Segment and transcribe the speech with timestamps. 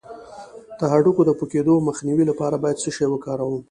[0.77, 3.55] د هډوکو د پوکیدو مخنیوي لپاره باید څه شی وکاروم؟